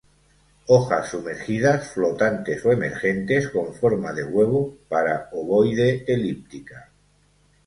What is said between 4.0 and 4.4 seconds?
de